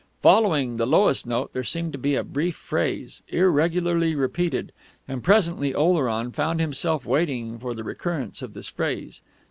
[0.23, 4.71] Following the lowest note there seemed to be a brief phrase, irregularly repeated;
[5.07, 9.21] and presently Oleron found himself waiting for the recurrence of this phrase.